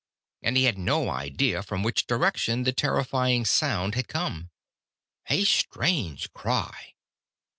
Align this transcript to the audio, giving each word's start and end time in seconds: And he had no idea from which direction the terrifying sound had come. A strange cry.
And 0.41 0.57
he 0.57 0.63
had 0.63 0.79
no 0.79 1.11
idea 1.11 1.61
from 1.61 1.83
which 1.83 2.07
direction 2.07 2.63
the 2.63 2.73
terrifying 2.73 3.45
sound 3.45 3.93
had 3.93 4.07
come. 4.07 4.49
A 5.29 5.43
strange 5.43 6.33
cry. 6.33 6.95